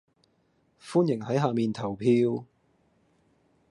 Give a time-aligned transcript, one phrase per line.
[0.81, 2.43] 歡迎喺下面投票